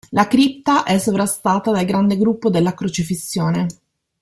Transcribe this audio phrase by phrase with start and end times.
[0.13, 3.67] La cripta è sovrastata dal grande gruppo della Crocifissione.